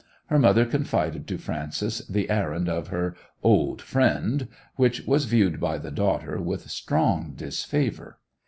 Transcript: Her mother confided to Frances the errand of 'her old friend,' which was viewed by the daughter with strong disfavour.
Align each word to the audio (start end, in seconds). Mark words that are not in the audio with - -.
Her 0.31 0.39
mother 0.39 0.65
confided 0.65 1.27
to 1.27 1.37
Frances 1.37 1.99
the 2.07 2.31
errand 2.31 2.67
of 2.67 2.87
'her 2.87 3.15
old 3.43 3.83
friend,' 3.83 4.47
which 4.75 5.01
was 5.05 5.25
viewed 5.25 5.59
by 5.59 5.77
the 5.77 5.91
daughter 5.91 6.41
with 6.41 6.71
strong 6.71 7.33
disfavour. 7.35 8.17